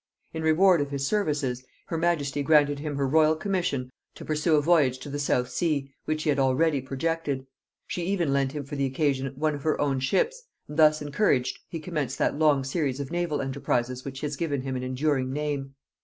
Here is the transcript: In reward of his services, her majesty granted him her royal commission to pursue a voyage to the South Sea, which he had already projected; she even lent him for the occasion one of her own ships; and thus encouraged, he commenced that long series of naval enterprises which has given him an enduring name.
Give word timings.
In 0.33 0.41
reward 0.41 0.81
of 0.81 0.89
his 0.89 1.05
services, 1.05 1.63
her 1.85 1.95
majesty 1.99 2.41
granted 2.41 2.79
him 2.79 2.95
her 2.95 3.07
royal 3.07 3.35
commission 3.35 3.91
to 4.15 4.25
pursue 4.25 4.55
a 4.55 4.59
voyage 4.63 4.97
to 4.97 5.11
the 5.11 5.19
South 5.19 5.47
Sea, 5.49 5.93
which 6.05 6.23
he 6.23 6.31
had 6.31 6.39
already 6.39 6.81
projected; 6.81 7.45
she 7.85 8.01
even 8.07 8.33
lent 8.33 8.53
him 8.53 8.63
for 8.63 8.75
the 8.75 8.85
occasion 8.87 9.31
one 9.35 9.53
of 9.53 9.61
her 9.61 9.79
own 9.79 9.99
ships; 9.99 10.41
and 10.67 10.77
thus 10.79 11.03
encouraged, 11.03 11.59
he 11.69 11.79
commenced 11.79 12.17
that 12.17 12.35
long 12.35 12.63
series 12.63 12.99
of 12.99 13.11
naval 13.11 13.43
enterprises 13.43 14.03
which 14.03 14.21
has 14.21 14.35
given 14.35 14.63
him 14.63 14.75
an 14.75 14.81
enduring 14.81 15.31
name. 15.31 15.75